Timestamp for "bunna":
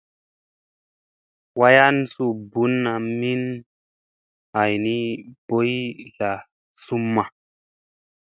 2.51-2.93